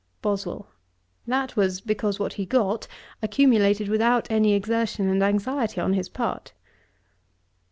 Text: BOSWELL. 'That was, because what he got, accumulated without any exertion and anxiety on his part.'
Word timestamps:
BOSWELL. 0.23 0.67
'That 1.27 1.55
was, 1.55 1.79
because 1.79 2.17
what 2.17 2.33
he 2.33 2.43
got, 2.47 2.87
accumulated 3.21 3.87
without 3.87 4.31
any 4.31 4.53
exertion 4.55 5.07
and 5.07 5.21
anxiety 5.21 5.79
on 5.79 5.93
his 5.93 6.09
part.' 6.09 6.53